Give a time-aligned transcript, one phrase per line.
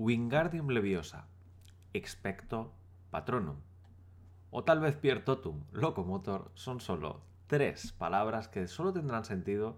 [0.00, 1.26] Wingardium Leviosa,
[1.92, 2.72] Expecto
[3.10, 3.56] Patronum,
[4.50, 9.76] o tal vez Piertotum Locomotor son solo tres palabras que solo tendrán sentido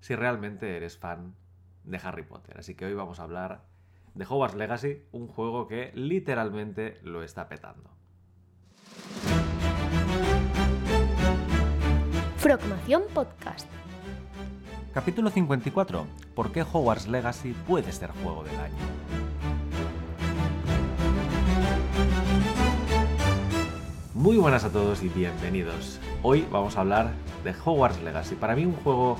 [0.00, 1.36] si realmente eres fan
[1.84, 2.58] de Harry Potter.
[2.58, 3.62] Así que hoy vamos a hablar
[4.14, 7.90] de Hogwarts Legacy, un juego que literalmente lo está petando.
[12.38, 13.70] Frogmación Podcast.
[14.92, 16.06] Capítulo 54.
[16.34, 19.09] ¿Por qué Hogwarts Legacy puede ser juego del año?
[24.20, 25.98] Muy buenas a todos y bienvenidos.
[26.22, 28.34] Hoy vamos a hablar de Hogwarts Legacy.
[28.34, 29.16] Para mí un juego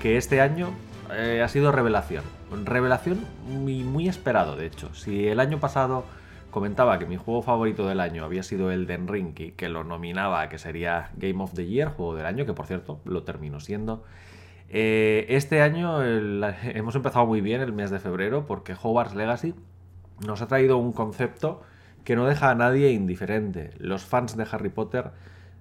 [0.00, 0.68] que este año
[1.12, 2.22] eh, ha sido revelación.
[2.64, 4.94] Revelación muy, muy esperado, de hecho.
[4.94, 6.04] Si el año pasado
[6.52, 9.82] comentaba que mi juego favorito del año había sido el Den Ring y que lo
[9.82, 13.58] nominaba que sería Game of the Year, juego del año, que por cierto lo terminó
[13.58, 14.04] siendo.
[14.68, 16.00] Eh, este año
[16.62, 19.56] hemos empezado muy bien el mes de febrero porque Hogwarts Legacy
[20.24, 21.60] nos ha traído un concepto
[22.08, 23.68] que no deja a nadie indiferente.
[23.76, 25.10] Los fans de Harry Potter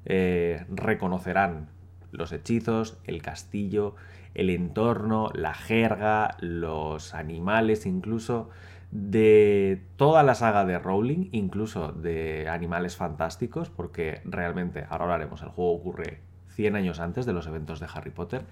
[0.06, 1.68] eh, reconocerán
[2.12, 3.96] los hechizos, el castillo,
[4.34, 8.50] el entorno, la jerga, los animales incluso
[8.92, 15.50] de toda la saga de Rowling, incluso de Animales Fantásticos, porque realmente, ahora hablaremos, el
[15.50, 18.46] juego ocurre 100 años antes de los eventos de Harry Potter.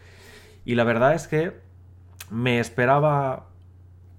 [0.65, 1.53] Y la verdad es que
[2.29, 3.45] me esperaba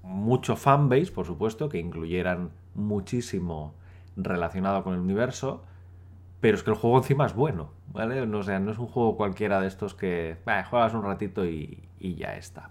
[0.02, 3.74] mucho fanbase, por supuesto, que incluyeran muchísimo
[4.16, 5.64] relacionado con el universo,
[6.40, 8.26] pero es que el juego encima es bueno, ¿vale?
[8.26, 12.70] No, es un juego cualquiera de estos que juegas un ratito y ya está.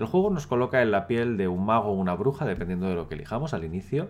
[0.00, 2.94] El juego nos coloca en la piel de un mago o una bruja, dependiendo de
[2.94, 4.08] lo que elijamos al inicio,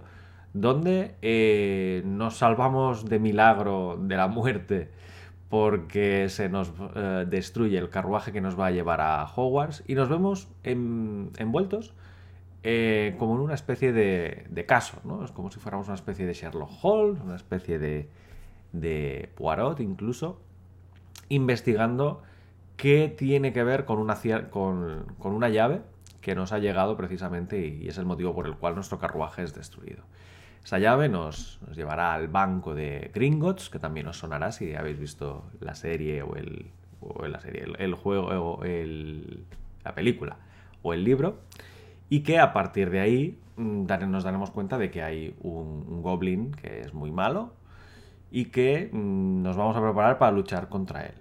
[0.52, 4.92] donde eh, nos salvamos de milagro de la muerte
[5.48, 9.96] porque se nos eh, destruye el carruaje que nos va a llevar a Hogwarts y
[9.96, 11.92] nos vemos envueltos
[12.62, 15.24] eh, como en una especie de, caso, ¿no?
[15.24, 18.08] Es como si fuéramos una especie de Sherlock Holmes, una especie de,
[18.72, 20.40] de Poirot incluso,
[21.28, 22.22] investigando
[22.76, 24.16] que tiene que ver con una,
[24.50, 25.82] con, una llave
[26.20, 29.54] que nos ha llegado precisamente y es el motivo por el cual nuestro carruaje es
[29.54, 30.02] destruido.
[30.64, 35.44] Esa llave nos, llevará al banco de Gringotts, que también os sonará si habéis visto
[35.60, 36.70] la serie o el,
[37.26, 39.44] la serie, el, juego, o el,
[39.82, 40.36] la película
[40.82, 41.38] o el libro,
[42.10, 46.52] y que a partir de ahí mm, nos daremos cuenta de que hay un, goblin
[46.52, 47.54] que es muy malo
[48.30, 51.14] y que mm, nos vamos a preparar para luchar contra él.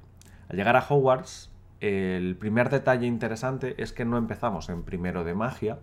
[0.50, 5.36] Al llegar a Hogwarts, el primer detalle interesante es que no empezamos en primero de
[5.36, 5.80] magia,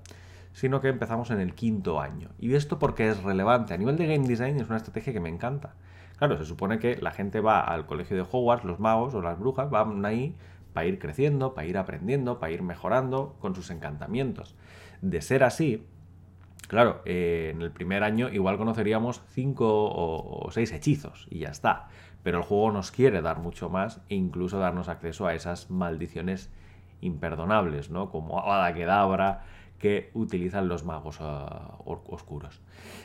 [0.52, 2.30] sino que empezamos en el quinto año.
[2.38, 3.74] Y esto porque es relevante.
[3.74, 5.74] A nivel de game design es una estrategia que me encanta.
[6.18, 9.38] Claro, se supone que la gente va al colegio de Hogwarts, los magos o las
[9.38, 10.34] brujas van ahí
[10.76, 14.54] para ir creciendo, para ir aprendiendo, para ir mejorando con sus encantamientos.
[15.00, 15.86] De ser así,
[16.68, 21.88] claro, eh, en el primer año igual conoceríamos cinco o seis hechizos y ya está
[22.26, 26.50] pero el juego nos quiere dar mucho más e incluso darnos acceso a esas maldiciones
[27.00, 28.10] imperdonables, ¿no?
[28.10, 29.44] Como Avada Kedavra
[29.78, 32.60] que utilizan los magos ah, oscuros.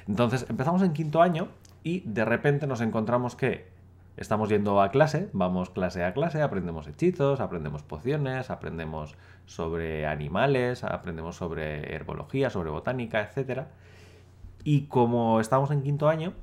[0.07, 1.49] Entonces empezamos en quinto año
[1.83, 3.69] y de repente nos encontramos que
[4.17, 10.83] estamos yendo a clase, vamos clase a clase, aprendemos hechizos, aprendemos pociones, aprendemos sobre animales,
[10.83, 13.63] aprendemos sobre herbología, sobre botánica, etc.
[14.63, 16.33] Y como estamos en quinto año,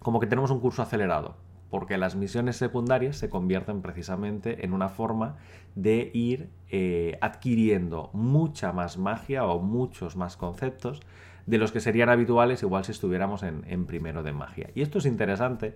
[0.00, 1.36] como que tenemos un curso acelerado
[1.74, 5.38] porque las misiones secundarias se convierten precisamente en una forma
[5.74, 11.00] de ir eh, adquiriendo mucha más magia o muchos más conceptos
[11.46, 14.70] de los que serían habituales igual si estuviéramos en, en primero de magia.
[14.76, 15.74] Y esto es interesante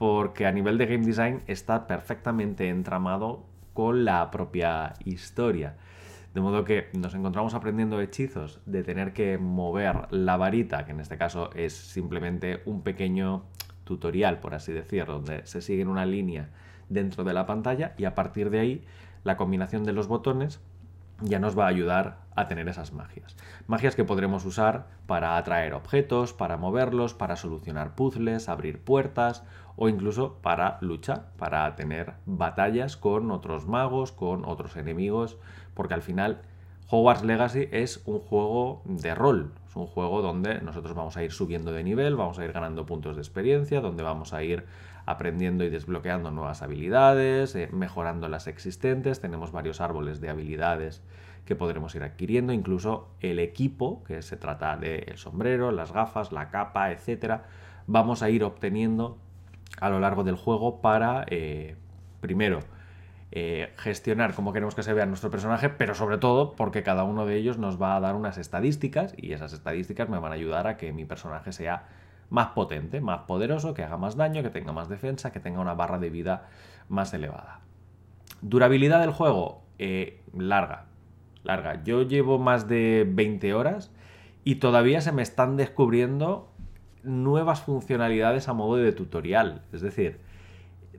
[0.00, 3.44] porque a nivel de game design está perfectamente entramado
[3.74, 5.76] con la propia historia.
[6.32, 11.00] De modo que nos encontramos aprendiendo hechizos de tener que mover la varita, que en
[11.00, 13.44] este caso es simplemente un pequeño
[13.84, 16.48] tutorial, por así decirlo, donde se sigue una línea
[16.88, 18.84] dentro de la pantalla y a partir de ahí
[19.22, 20.62] la combinación de los botones
[21.22, 23.36] ya nos va a ayudar a tener esas magias.
[23.66, 29.44] Magias que podremos usar para atraer objetos, para moverlos, para solucionar puzzles, abrir puertas
[29.76, 35.38] o incluso para luchar, para tener batallas con otros magos, con otros enemigos,
[35.74, 36.42] porque al final
[36.88, 41.30] Hogwarts Legacy es un juego de rol, es un juego donde nosotros vamos a ir
[41.30, 44.64] subiendo de nivel, vamos a ir ganando puntos de experiencia, donde vamos a ir
[45.06, 51.02] aprendiendo y desbloqueando nuevas habilidades, eh, mejorando las existentes, tenemos varios árboles de habilidades
[51.44, 56.50] que podremos ir adquiriendo, incluso el equipo, que se trata del sombrero, las gafas, la
[56.50, 57.44] capa, etcétera,
[57.86, 59.18] vamos a ir obteniendo
[59.80, 61.76] a lo largo del juego para, eh,
[62.20, 62.60] primero,
[63.32, 67.26] eh, gestionar cómo queremos que se vea nuestro personaje, pero sobre todo porque cada uno
[67.26, 70.66] de ellos nos va a dar unas estadísticas y esas estadísticas me van a ayudar
[70.66, 71.84] a que mi personaje sea
[72.30, 75.74] más potente, más poderoso, que haga más daño, que tenga más defensa, que tenga una
[75.74, 76.48] barra de vida
[76.88, 77.60] más elevada.
[78.40, 80.86] Durabilidad del juego, eh, larga,
[81.42, 81.82] larga.
[81.84, 83.90] Yo llevo más de 20 horas
[84.44, 86.50] y todavía se me están descubriendo
[87.02, 89.62] nuevas funcionalidades a modo de tutorial.
[89.72, 90.20] Es decir,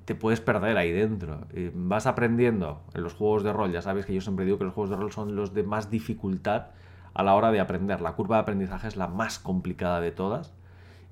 [0.06, 1.48] te puedes perder ahí dentro.
[1.74, 3.72] Vas aprendiendo en los juegos de rol.
[3.72, 5.90] Ya sabes que yo siempre digo que los juegos de rol son los de más
[5.90, 6.68] dificultad
[7.14, 8.02] a la hora de aprender.
[8.02, 10.54] La curva de aprendizaje es la más complicada de todas.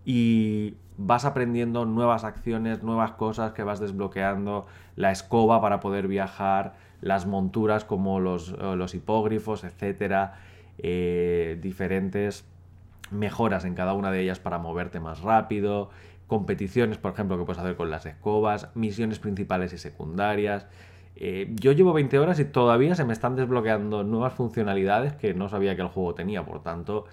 [0.06, 4.66] Y vas aprendiendo nuevas acciones, nuevas cosas que vas desbloqueando.
[4.96, 10.36] La escoba para poder viajar, las monturas como los, los hipógrifos, etcétera.
[10.78, 12.46] Eh, diferentes
[13.12, 15.90] mejoras en cada una de ellas para moverte más rápido,
[16.28, 20.68] competiciones, por ejemplo, que puedes hacer con las escobas, misiones principales y secundarias.
[21.16, 25.50] Eh, yo llevo 20 horas y todavía se me están desbloqueando nuevas funcionalidades que no
[25.50, 27.06] sabía que el juego tenía, por tanto,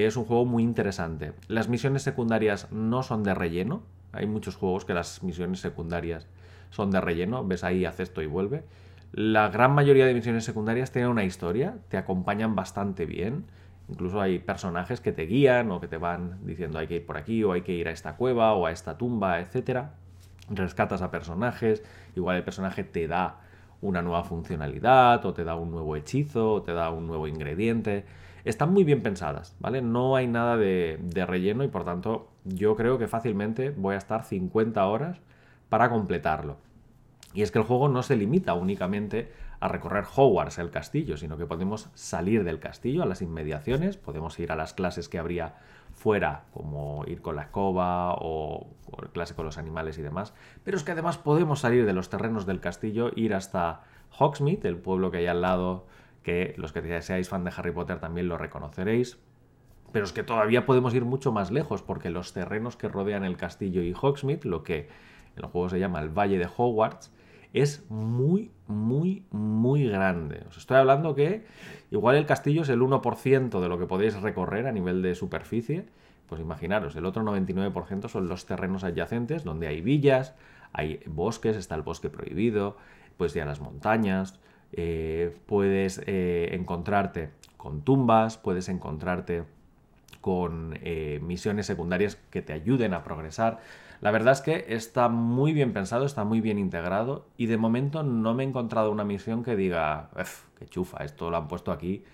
[0.00, 1.32] es un juego muy interesante.
[1.48, 6.26] Las misiones secundarias no son de relleno, hay muchos juegos que las misiones secundarias
[6.70, 8.64] son de relleno, ves ahí, haces esto y vuelve.
[9.12, 13.44] La gran mayoría de misiones secundarias tienen una historia, te acompañan bastante bien.
[13.88, 17.18] Incluso hay personajes que te guían o que te van diciendo hay que ir por
[17.18, 19.88] aquí o hay que ir a esta cueva o a esta tumba, etc.
[20.48, 21.82] Rescatas a personajes,
[22.16, 23.40] igual el personaje te da
[23.82, 28.06] una nueva funcionalidad o te da un nuevo hechizo o te da un nuevo ingrediente.
[28.44, 29.82] Están muy bien pensadas, ¿vale?
[29.82, 34.24] No hay nada de, relleno y por tanto yo creo que fácilmente voy a estar
[34.24, 35.18] 50 horas
[35.68, 36.56] para completarlo.
[37.34, 41.38] Y es que el juego no se limita únicamente a recorrer Hogwarts, el castillo, sino
[41.38, 45.54] que podemos salir del castillo a las inmediaciones, podemos ir a las clases que habría
[45.94, 48.66] fuera, como ir con la escoba o,
[49.12, 50.34] clase con los animales y demás,
[50.64, 53.82] pero es que además podemos salir de los terrenos del castillo, ir hasta
[54.18, 55.86] Hogsmeade, el pueblo que hay al lado,
[56.22, 59.18] que los que seáis fan de Harry Potter también lo reconoceréis,
[59.92, 63.36] pero es que todavía podemos ir mucho más lejos, porque los terrenos que rodean el
[63.36, 64.88] castillo y Hogsmeade, lo que
[65.36, 67.12] en el juego se llama el Valle de Hogwarts,
[67.52, 70.44] es muy, muy, muy grande.
[70.48, 71.44] Os estoy hablando que
[71.90, 75.84] igual el castillo es el 1% de lo que podéis recorrer a nivel de superficie.
[76.28, 80.34] Pues imaginaros, el otro 99% son los terrenos adyacentes donde hay villas,
[80.72, 82.78] hay bosques, está el bosque prohibido,
[83.18, 84.40] puedes ir a las montañas,
[84.72, 89.44] eh, puedes eh, encontrarte con tumbas, puedes encontrarte
[90.20, 93.60] con eh, misiones secundarias que te ayuden a progresar.
[94.00, 98.02] La verdad es que está muy bien pensado, está muy bien integrado y de momento
[98.02, 100.10] no me he encontrado una misión que diga,
[100.58, 102.04] qué chufa, esto lo han puesto aquí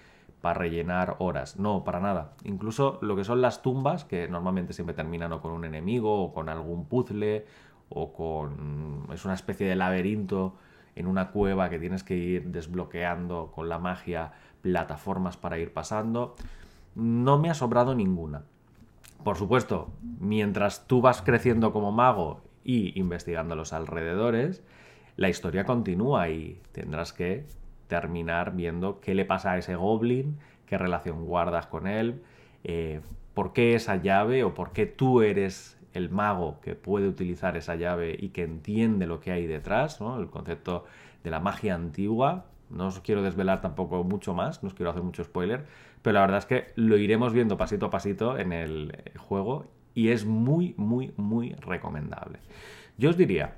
[0.41, 1.57] para rellenar horas.
[1.59, 2.33] No, para nada.
[2.45, 6.35] Incluso lo que son las tumbas, que normalmente siempre terminan o con un enemigo o
[6.35, 7.47] con algún puzzle
[7.89, 9.07] o con...
[9.13, 10.57] es una especie de laberinto
[10.99, 16.35] en una cueva que tienes que ir desbloqueando con la magia plataformas para ir pasando.
[16.95, 18.43] No me ha sobrado ninguna.
[19.25, 19.91] Por supuesto,
[20.21, 24.63] mientras tú vas creciendo como mago y investigando los alrededores,
[25.17, 27.45] la historia continúa y tendrás que
[27.89, 32.23] terminar viendo qué le pasa a ese goblin, qué relación guardas con él,
[32.65, 33.01] eh,
[33.35, 37.77] por qué esa llave o por qué tú eres el mago que puede utilizar esa
[37.77, 40.85] llave y que entiende lo que hay detrás, el concepto
[41.25, 42.47] de la magia antigua.
[42.71, 45.65] No os quiero desvelar tampoco mucho más, no os quiero hacer mucho spoiler,
[46.03, 50.09] pero la verdad es que lo iremos viendo pasito a pasito en el juego y
[50.09, 52.41] es muy, muy, muy recomendable.
[52.99, 53.57] Yo os diría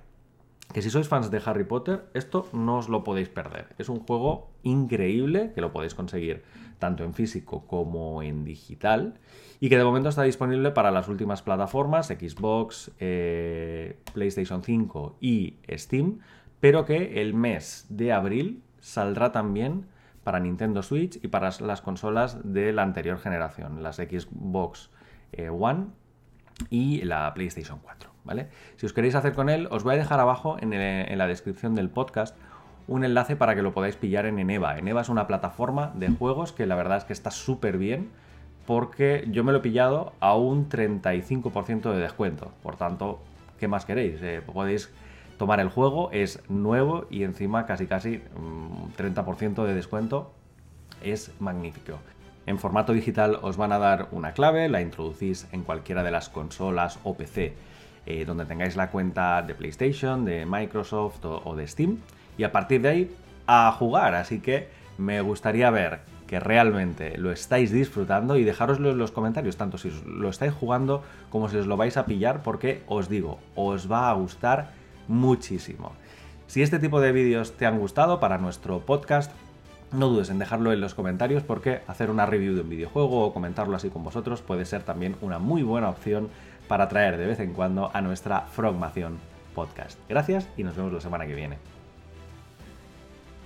[0.73, 3.75] que si sois fans de Harry Potter, esto no os lo podéis perder.
[3.79, 6.43] Es un juego increíble que lo podéis conseguir
[6.79, 9.19] tanto en físico como en digital
[9.59, 15.57] y que de momento está disponible para las últimas plataformas, Xbox, eh, PlayStation 5 y
[15.71, 16.21] Steam,
[16.61, 19.87] pero que el mes de abril saldrá también
[20.25, 24.91] para Nintendo Switch y para las consolas de la anterior generación, las Xbox
[25.33, 25.87] eh, One
[26.69, 28.11] y la PlayStation 4.
[28.77, 30.71] Si os queréis hacer con él, os voy a dejar abajo en,
[31.19, 32.37] la descripción del podcast
[32.87, 34.79] un enlace para que lo podáis pillar en Eneva.
[34.79, 38.11] Eneva es una plataforma de juegos que la verdad es que está súper bien
[38.67, 42.53] porque yo me lo he pillado a un 35% de descuento.
[42.63, 43.21] Por tanto,
[43.59, 44.21] ¿qué más queréis?
[44.23, 44.91] Eh, podéis
[45.39, 48.23] tomar el juego, es nuevo y encima casi casi
[48.97, 50.33] 30% mm, de descuento.
[51.03, 51.99] Es magnífico.
[52.47, 56.29] En formato digital os van a dar una clave, la introducís en cualquiera de las
[56.29, 57.55] consolas o PC
[58.07, 61.99] eh, donde tengáis la cuenta de PlayStation, de Microsoft o, de Steam.
[62.39, 63.17] Y a partir de ahí,
[63.47, 64.15] a jugar.
[64.15, 69.57] Así que me gustaría ver que realmente lo estáis disfrutando y dejároslo en los comentarios,
[69.57, 73.41] tanto si lo estáis jugando como si os lo vais a pillar, porque os digo,
[73.57, 74.71] os va a gustar
[75.09, 75.93] muchísimo.
[76.47, 79.33] Si este tipo de vídeos te han gustado para nuestro podcast,
[79.93, 83.33] no dudes en dejarlo en los comentarios porque hacer una review de un videojuego o
[83.33, 86.29] comentarlo así con vosotros puede ser también una muy buena opción
[86.71, 89.19] para traer de vez en cuando a nuestra Frogmación
[89.57, 89.99] podcast.
[90.09, 91.59] Gracias y nos vemos la semana que viene.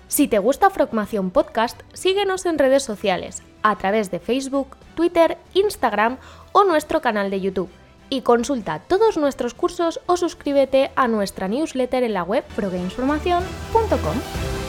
[0.08, 6.18] Si te gusta Frogmación Podcast, síguenos en redes sociales, a través de Facebook, Twitter, Instagram
[6.52, 7.70] o nuestro canal de YouTube.
[8.10, 14.63] Y consulta todos nuestros cursos o suscríbete a nuestra newsletter en la web progamesformacion.com.